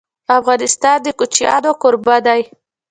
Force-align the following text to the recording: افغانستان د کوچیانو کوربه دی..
افغانستان 0.39 0.97
د 1.03 1.07
کوچیانو 1.19 1.71
کوربه 1.81 2.17
دی.. 2.25 2.41